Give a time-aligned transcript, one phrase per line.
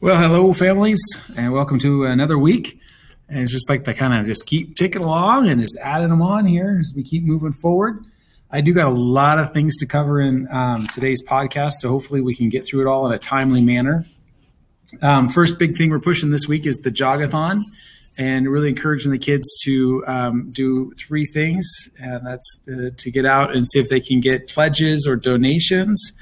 [0.00, 1.00] Well, hello, families,
[1.36, 2.78] and welcome to another week.
[3.28, 6.22] And it's just like to kind of just keep ticking along and just adding them
[6.22, 8.04] on here as we keep moving forward.
[8.48, 12.20] I do got a lot of things to cover in um, today's podcast, so hopefully
[12.20, 14.06] we can get through it all in a timely manner.
[15.02, 17.62] Um, first big thing we're pushing this week is the jogathon,
[18.16, 21.68] and really encouraging the kids to um, do three things,
[21.98, 26.12] and that's to, to, get out and see if they can get pledges or donations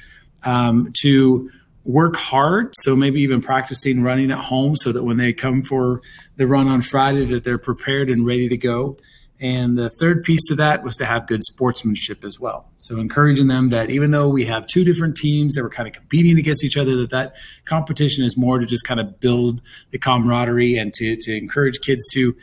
[0.44, 1.50] um, to
[1.86, 6.02] work hard so maybe even practicing running at home so that when they come for
[6.36, 8.96] the run on friday that they're prepared and ready to go.
[9.38, 12.70] And the third piece to that was to have good sportsmanship as well.
[12.78, 15.94] So encouraging them that even though we have two different teams that were kind of
[15.94, 17.34] competing against each other that that
[17.66, 19.60] competition is more to just kind of build
[19.90, 22.34] the camaraderie and to, to encourage kids to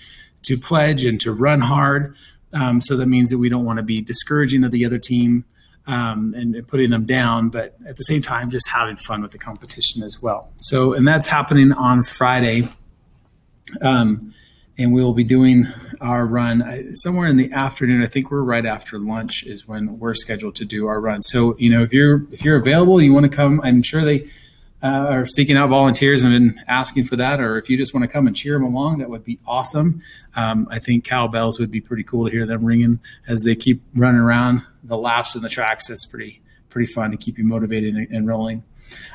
[0.44, 2.16] to pledge and to run hard.
[2.52, 5.46] Um, so that means that we don't want to be discouraging of the other team
[5.88, 9.32] um, and, and, putting them down, but at the same time, just having fun with
[9.32, 10.50] the competition as well.
[10.58, 12.70] So, and that's happening on Friday.
[13.82, 14.34] Um,
[14.78, 15.68] and we'll be doing
[16.02, 18.02] our run somewhere in the afternoon.
[18.02, 21.22] I think we're right after lunch is when we're scheduled to do our run.
[21.24, 23.62] So, you know, if you're if you're available, you want to come.
[23.64, 24.28] I'm sure they
[24.84, 28.08] uh, are seeking out volunteers and asking for that, or if you just want to
[28.08, 30.02] come and cheer them along, that would be awesome.
[30.36, 33.82] Um, I think cowbells would be pretty cool to hear them ringing as they keep
[33.96, 35.88] running around the laps and the tracks.
[35.88, 38.64] That's pretty pretty fun to keep you motivated and, and rolling.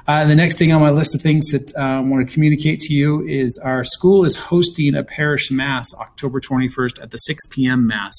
[0.06, 2.80] Uh, the next thing on my list of things that uh, I want to communicate
[2.80, 7.46] to you is our school is hosting a parish mass October 21st at the 6
[7.50, 7.86] p.m.
[7.86, 8.14] mass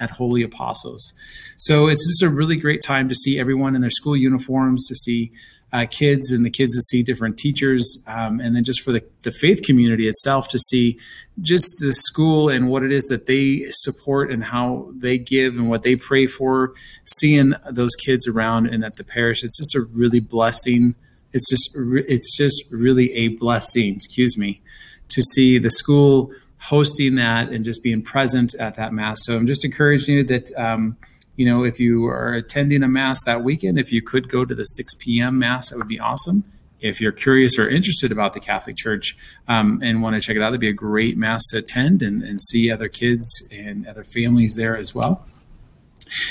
[0.00, 1.12] at Holy Apostles.
[1.58, 4.94] So it's just a really great time to see everyone in their school uniforms, to
[4.94, 5.32] see
[5.72, 9.04] uh, kids and the kids to see different teachers, um, and then just for the,
[9.22, 10.98] the faith community itself to see
[11.42, 15.68] just the school and what it is that they support and how they give and
[15.68, 16.72] what they pray for.
[17.04, 20.94] Seeing those kids around and at the parish, it's just a really blessing.
[21.32, 23.96] It's just it's just really a blessing.
[23.96, 24.60] Excuse me,
[25.08, 29.18] to see the school hosting that and just being present at that mass.
[29.24, 30.52] So I'm just encouraging you that.
[30.56, 30.96] Um,
[31.36, 34.54] you know, if you are attending a mass that weekend, if you could go to
[34.54, 35.38] the 6 p.m.
[35.38, 36.44] mass, that would be awesome.
[36.80, 39.16] If you're curious or interested about the Catholic Church
[39.48, 42.22] um, and want to check it out, that'd be a great mass to attend and,
[42.22, 45.26] and see other kids and other families there as well.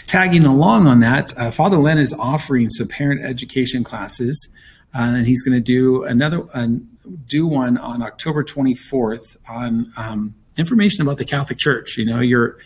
[0.08, 4.48] Tagging along on that, uh, Father Len is offering some parent education classes,
[4.94, 6.68] uh, and he's going to do another uh,
[7.28, 11.98] do one on October 24th on um, information about the Catholic Church.
[11.98, 12.58] You know, you're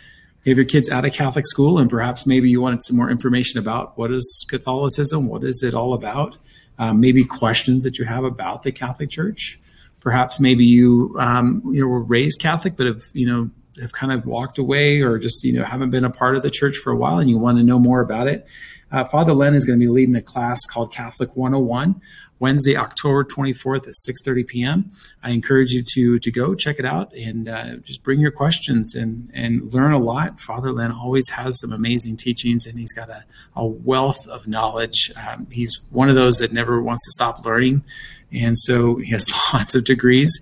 [0.46, 3.58] have your kids at a Catholic school, and perhaps maybe you wanted some more information
[3.58, 6.36] about what is Catholicism, what is it all about,
[6.78, 9.60] um, maybe questions that you have about the Catholic Church.
[10.00, 13.50] Perhaps maybe you um, you know were raised Catholic, but have you know
[13.80, 16.50] have kind of walked away, or just you know haven't been a part of the
[16.50, 18.46] church for a while, and you want to know more about it.
[18.90, 22.00] Uh, Father Len is going to be leading a class called Catholic 101
[22.40, 24.90] Wednesday, October 24th at 6:30 p.m.
[25.22, 28.94] I encourage you to to go check it out and uh, just bring your questions
[28.94, 30.40] and and learn a lot.
[30.40, 33.24] Father Len always has some amazing teachings, and he's got a,
[33.54, 35.12] a wealth of knowledge.
[35.16, 37.84] Um, he's one of those that never wants to stop learning,
[38.32, 40.32] and so he has lots of degrees.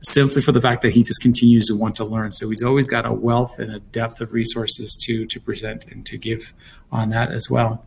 [0.00, 2.86] Simply for the fact that he just continues to want to learn, so he's always
[2.86, 6.54] got a wealth and a depth of resources to to present and to give
[6.90, 7.84] on that as well.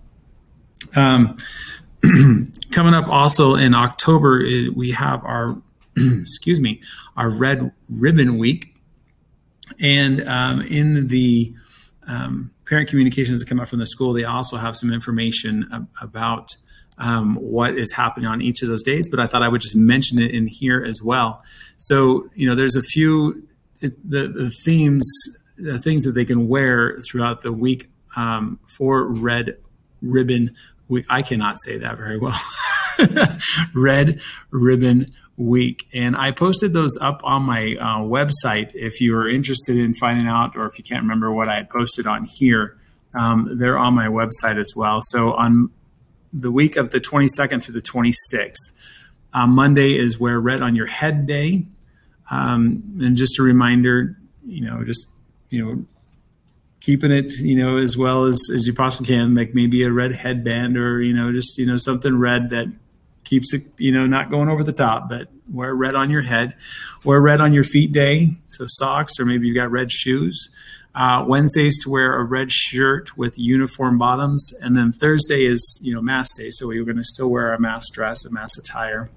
[0.95, 1.37] Um,
[2.71, 4.43] coming up also in October,
[4.75, 5.57] we have our,
[5.97, 6.81] excuse me,
[7.15, 8.73] our Red Ribbon Week.
[9.79, 11.53] And um, in the
[12.07, 15.87] um, parent communications that come out from the school, they also have some information ab-
[16.01, 16.55] about
[16.97, 19.07] um, what is happening on each of those days.
[19.09, 21.43] But I thought I would just mention it in here as well.
[21.77, 23.47] So, you know, there's a few
[23.81, 25.07] the, the themes,
[25.57, 29.57] the things that they can wear throughout the week um, for Red
[30.01, 30.55] Ribbon
[31.09, 32.39] I cannot say that very well.
[33.75, 34.21] Red
[34.51, 35.87] Ribbon Week.
[35.93, 40.27] And I posted those up on my uh, website if you are interested in finding
[40.27, 42.77] out, or if you can't remember what I had posted on here.
[43.13, 44.99] Um, they're on my website as well.
[45.01, 45.69] So on
[46.33, 48.55] the week of the 22nd through the 26th,
[49.33, 51.65] uh, Monday is Wear Red on Your Head Day.
[52.29, 55.07] Um, and just a reminder, you know, just,
[55.49, 55.85] you know,
[56.87, 60.15] keeping it, you know, as well as, as you possibly can, like maybe a red
[60.15, 62.65] headband or, you know, just, you know, something red that
[63.25, 66.55] keeps it, you know, not going over the top, but wear red on your head,
[67.03, 68.29] wear red on your feet day.
[68.47, 70.47] So socks, or maybe you've got red shoes.
[70.95, 74.49] Uh, Wednesdays to wear a red shirt with uniform bottoms.
[74.61, 76.51] And then Thursday is, you know, mass day.
[76.51, 79.09] So we're going to still wear a mass dress, a mass attire,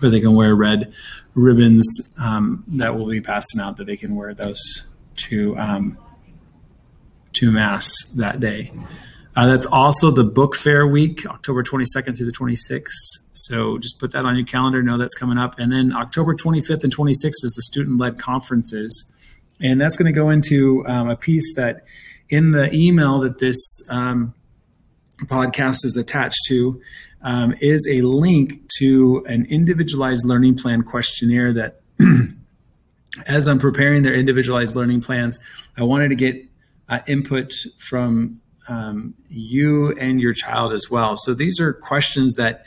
[0.00, 0.90] but they can wear red
[1.34, 1.86] ribbons
[2.16, 4.86] um, that will be passing out that they can wear those
[5.16, 5.98] to, um,
[7.34, 8.72] to Mass that day.
[9.36, 12.88] Uh, that's also the book fair week, October 22nd through the 26th.
[13.34, 15.58] So just put that on your calendar, know that's coming up.
[15.58, 19.10] And then October 25th and 26th is the student led conferences.
[19.60, 21.84] And that's going to go into um, a piece that
[22.28, 23.58] in the email that this
[23.88, 24.34] um,
[25.24, 26.80] podcast is attached to
[27.22, 31.80] um, is a link to an individualized learning plan questionnaire that
[33.26, 35.38] as I'm preparing their individualized learning plans,
[35.76, 36.44] I wanted to get
[36.88, 41.16] uh, input from um, you and your child as well.
[41.16, 42.64] So these are questions that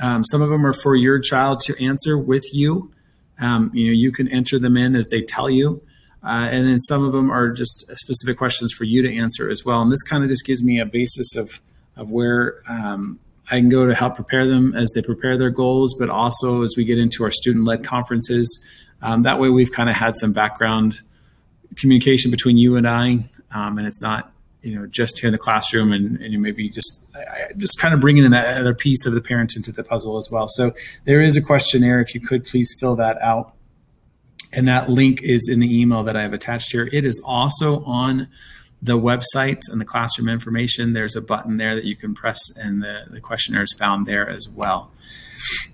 [0.00, 2.90] um, some of them are for your child to answer with you.
[3.38, 5.82] Um, you know, you can enter them in as they tell you.
[6.24, 9.64] Uh, and then some of them are just specific questions for you to answer as
[9.64, 9.82] well.
[9.82, 11.60] And this kind of just gives me a basis of,
[11.96, 13.18] of where um,
[13.50, 16.74] I can go to help prepare them as they prepare their goals, but also as
[16.76, 18.64] we get into our student led conferences.
[19.02, 21.00] Um, that way, we've kind of had some background
[21.76, 23.24] communication between you and I,
[23.54, 24.32] um, and it's not
[24.62, 27.94] you know just here in the classroom and, and you maybe just I, just kind
[27.94, 30.48] of bringing in that other piece of the parent into the puzzle as well.
[30.48, 30.72] So
[31.04, 32.00] there is a questionnaire.
[32.00, 33.54] If you could please fill that out.
[34.54, 36.86] And that link is in the email that i have attached here.
[36.92, 38.28] It is also on
[38.82, 40.92] the website and the classroom information.
[40.92, 44.28] There's a button there that you can press and the, the questionnaire is found there
[44.28, 44.90] as well.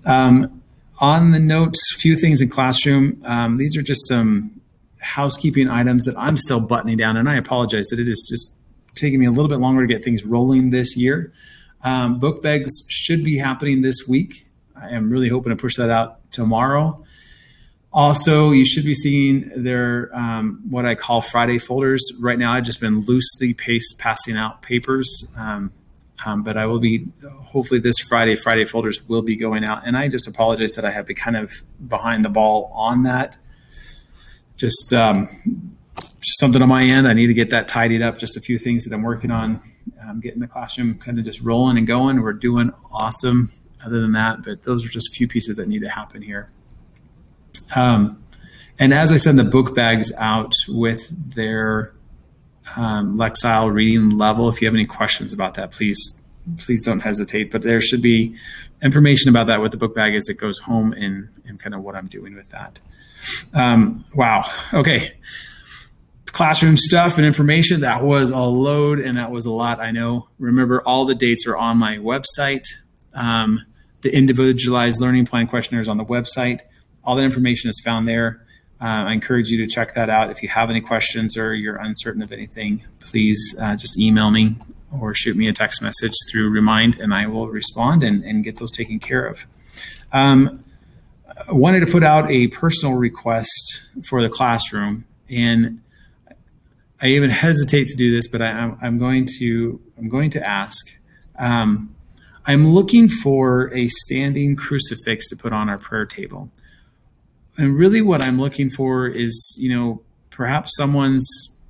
[0.05, 0.61] Um,
[0.99, 3.21] on the notes few things in classroom.
[3.25, 4.61] Um, these are just some
[4.99, 8.59] housekeeping items that i'm still buttoning down and i apologize that it is just
[8.99, 11.31] taking me a little bit longer to get things rolling this year.
[11.83, 14.45] Um, book bags should be happening this week.
[14.75, 17.03] I am really hoping to push that out tomorrow.
[17.91, 22.05] Also, you should be seeing their um, what I call Friday folders.
[22.19, 23.55] Right now, I've just been loosely
[23.97, 25.71] passing out papers, um,
[26.23, 28.35] um, but I will be hopefully this Friday.
[28.35, 31.35] Friday folders will be going out, and I just apologize that I have been kind
[31.35, 31.51] of
[31.87, 33.37] behind the ball on that.
[34.59, 35.27] Just um,
[36.19, 37.07] just something on my end.
[37.07, 38.19] I need to get that tidied up.
[38.19, 39.61] Just a few things that I'm working on,
[40.01, 42.21] um, getting the classroom kind of just rolling and going.
[42.21, 43.51] We're doing awesome.
[43.83, 46.49] Other than that, but those are just a few pieces that need to happen here.
[47.73, 48.21] Um,
[48.77, 51.93] and as I send the book bags out with their
[52.75, 56.21] um, Lexile reading level, if you have any questions about that, please
[56.57, 57.51] please don't hesitate.
[57.51, 58.35] But there should be
[58.81, 61.81] information about that with the book bag as it goes home and and kind of
[61.81, 62.79] what I'm doing with that.
[63.53, 64.45] Um, wow.
[64.73, 65.13] Okay
[66.39, 67.81] classroom stuff and information.
[67.81, 70.29] That was a load and that was a lot, I know.
[70.37, 72.65] Remember, all the dates are on my website.
[73.13, 73.65] Um,
[74.01, 76.61] the individualized learning plan questionnaire is on the website.
[77.03, 78.45] All that information is found there.
[78.81, 80.29] Uh, I encourage you to check that out.
[80.29, 84.55] If you have any questions or you're uncertain of anything, please uh, just email me
[84.97, 88.57] or shoot me a text message through Remind and I will respond and, and get
[88.57, 89.45] those taken care of.
[90.13, 90.63] Um,
[91.47, 95.05] I wanted to put out a personal request for the classroom.
[95.29, 95.81] And
[97.01, 100.91] I even hesitate to do this, but I, am going to I'm going to ask.
[101.37, 101.95] Um,
[102.45, 106.49] I'm looking for a standing crucifix to put on our prayer table,
[107.57, 111.25] and really, what I'm looking for is you know perhaps someone's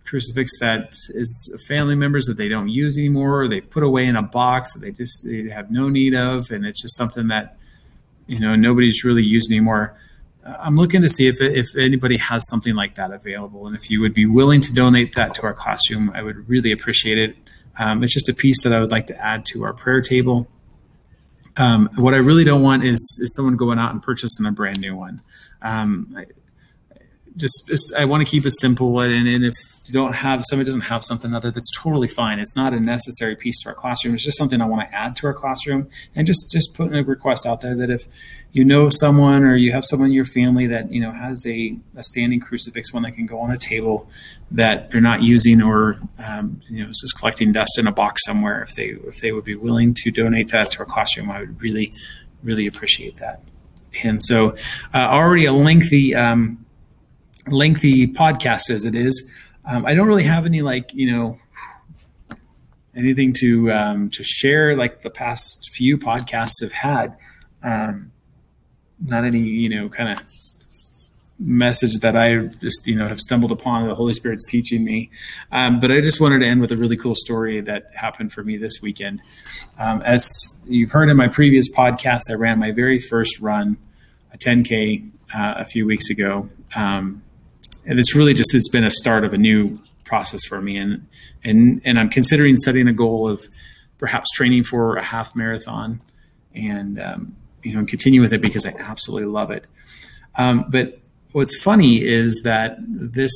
[0.05, 4.15] crucifix that is family members that they don't use anymore, or they've put away in
[4.15, 7.58] a box that they just they have no need of, and it's just something that
[8.29, 9.97] you know nobody's really used anymore.
[10.45, 13.67] I'm looking to see if, if anybody has something like that available.
[13.67, 16.71] And if you would be willing to donate that to our classroom, I would really
[16.71, 17.35] appreciate it.
[17.77, 20.47] Um, it's just a piece that I would like to add to our prayer table.
[21.57, 24.79] Um, what I really don't want is, is someone going out and purchasing a brand
[24.79, 25.21] new one.
[25.61, 26.25] Um, I,
[27.35, 28.99] just, just, I want to keep it simple.
[29.01, 29.53] And, and if
[29.89, 32.39] you don't have somebody doesn't have something other that's totally fine.
[32.39, 34.13] It's not a necessary piece to our classroom.
[34.13, 35.89] It's just something i want to add to our classroom.
[36.15, 38.05] And just just putting a request out there that if
[38.51, 41.77] you know someone or you have someone in your family that you know has a,
[41.95, 44.09] a standing crucifix one that can go on a table
[44.51, 48.25] that they're not using or um, you know it's just collecting dust in a box
[48.25, 51.39] somewhere if they if they would be willing to donate that to our classroom i
[51.39, 51.93] would really
[52.43, 53.41] really appreciate that.
[54.03, 54.55] And so
[54.93, 56.65] uh, already a lengthy um,
[57.47, 59.29] lengthy podcast as it is
[59.65, 61.39] um, I don't really have any like you know
[62.95, 67.17] anything to um, to share like the past few podcasts have had.
[67.63, 68.11] Um,
[69.01, 70.25] not any you know kind of
[71.39, 75.09] message that I just you know have stumbled upon the Holy Spirit's teaching me.
[75.51, 78.43] Um, but I just wanted to end with a really cool story that happened for
[78.43, 79.21] me this weekend.
[79.77, 80.29] Um, as
[80.67, 83.77] you've heard in my previous podcast, I ran my very first run,
[84.33, 86.49] a 10k, uh, a few weeks ago.
[86.75, 87.23] Um,
[87.89, 91.05] and it's really just it's been a start of a new process for me and
[91.43, 93.45] and and I'm considering setting a goal of
[93.97, 95.99] perhaps training for a half marathon
[96.53, 99.65] and um, you know and continue with it because I absolutely love it.
[100.35, 100.99] Um, but
[101.31, 103.31] what's funny is that this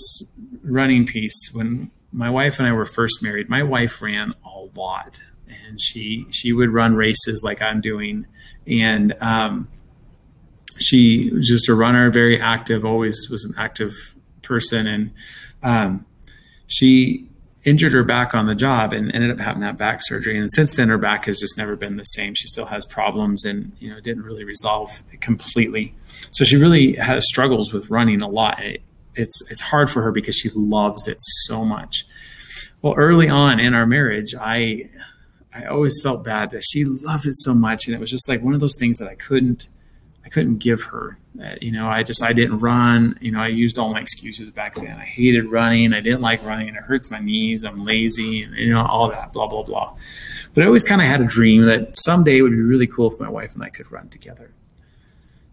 [0.64, 5.20] running piece when my wife and I were first married, my wife ran a lot,
[5.48, 8.28] and she she would run races like I'm doing,
[8.68, 9.68] and um,
[10.80, 14.13] she was just a runner, very active, always was an active
[14.54, 15.12] person, and
[15.64, 16.06] um,
[16.68, 17.28] she
[17.64, 20.38] injured her back on the job and ended up having that back surgery.
[20.38, 22.36] And since then, her back has just never been the same.
[22.36, 24.92] She still has problems, and you know, didn't really resolve
[25.22, 25.96] completely.
[26.30, 28.64] So she really has struggles with running a lot.
[28.64, 28.82] It,
[29.16, 32.06] it's it's hard for her because she loves it so much.
[32.84, 34.90] Well, early on in our marriage, I
[35.52, 38.44] I always felt bad that she loved it so much, and it was just like
[38.44, 39.68] one of those things that I couldn't
[40.26, 41.18] I couldn't give her.
[41.60, 43.18] You know, I just I didn't run.
[43.20, 44.98] You know, I used all my excuses back then.
[44.98, 45.94] I hated running.
[45.94, 46.68] I didn't like running.
[46.70, 47.64] It hurts my knees.
[47.64, 49.96] I'm lazy, and you know all that blah blah blah.
[50.54, 53.12] But I always kind of had a dream that someday it would be really cool
[53.12, 54.52] if my wife and I could run together.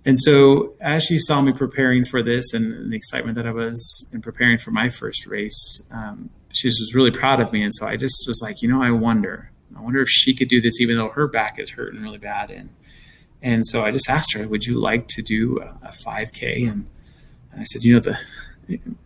[0.05, 4.09] And so, as she saw me preparing for this and the excitement that I was
[4.13, 7.63] in preparing for my first race, um, she was really proud of me.
[7.63, 10.49] And so I just was like, you know, I wonder, I wonder if she could
[10.49, 12.51] do this, even though her back is hurting really bad.
[12.51, 12.71] And
[13.43, 16.69] and so I just asked her, would you like to do a, a 5K?
[16.71, 16.87] And,
[17.53, 18.19] and I said, you know, the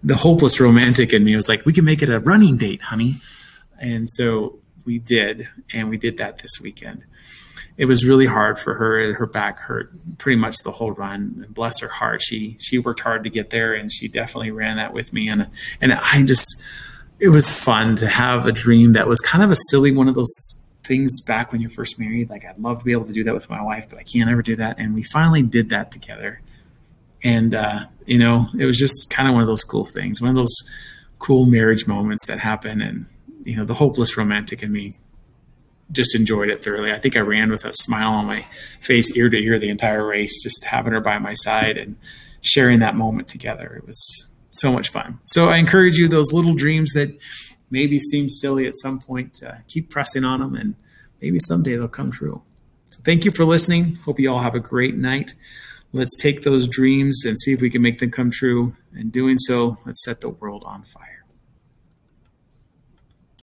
[0.03, 3.17] the hopeless romantic in me was like, we can make it a running date, honey.
[3.79, 7.05] And so we did, and we did that this weekend
[7.77, 9.15] it was really hard for her.
[9.15, 11.43] Her back hurt pretty much the whole run.
[11.45, 14.77] And bless her heart, she she worked hard to get there, and she definitely ran
[14.77, 15.29] that with me.
[15.29, 15.49] And
[15.81, 16.63] and I just
[17.19, 20.15] it was fun to have a dream that was kind of a silly one of
[20.15, 20.35] those
[20.85, 22.31] things back when you're first married.
[22.31, 24.31] Like I'd love to be able to do that with my wife, but I can't
[24.31, 24.79] ever do that.
[24.79, 26.41] And we finally did that together.
[27.23, 30.31] And uh, you know, it was just kind of one of those cool things, one
[30.31, 30.55] of those
[31.19, 32.81] cool marriage moments that happen.
[32.81, 33.07] And
[33.45, 34.97] you know, the hopeless romantic in me
[35.93, 36.93] just enjoyed it thoroughly.
[36.93, 38.47] I think I ran with a smile on my
[38.81, 41.97] face, ear to ear, the entire race, just having her by my side and
[42.41, 43.75] sharing that moment together.
[43.77, 45.19] It was so much fun.
[45.25, 47.17] So I encourage you, those little dreams that
[47.75, 50.77] maybe seem silly at some point, uh, keep pressing on them and
[51.21, 52.41] maybe someday they'll come true.
[52.91, 53.97] So thank you for listening.
[53.97, 55.35] Hope you all have a great night.
[55.93, 58.77] Let's take those dreams and see if we can make them come true.
[58.95, 61.14] In doing so, let's set the world on fire.